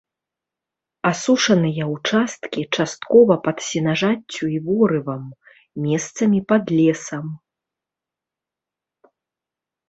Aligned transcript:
Асушаныя 1.09 1.83
ўчасткі 1.95 2.61
часткова 2.77 3.37
пад 3.47 3.57
сенажаццю 3.67 4.43
і 4.55 4.63
ворывам, 4.71 5.23
месцамі 5.85 6.39
пад 6.53 6.63
лесам. 6.79 7.25